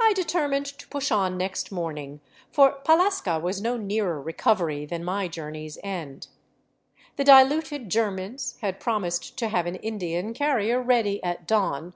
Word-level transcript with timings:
I 0.00 0.14
determined 0.14 0.66
to 0.66 0.88
push 0.88 1.12
on 1.12 1.36
next 1.36 1.70
morning, 1.70 2.20
for 2.50 2.80
Pallasca 2.84 3.38
was 3.38 3.60
no 3.62 3.76
nearer 3.76 4.20
recovery 4.20 4.84
than 4.84 5.04
my 5.04 5.28
journey's 5.28 5.78
end. 5.84 6.26
The 7.14 7.22
diluted 7.22 7.88
Germans 7.88 8.58
had 8.62 8.80
prom 8.80 9.04
ised 9.04 9.36
to 9.36 9.46
have 9.46 9.66
an 9.66 9.76
Indian 9.76 10.34
carrier 10.34 10.82
ready 10.82 11.22
at 11.22 11.46
dawn. 11.46 11.94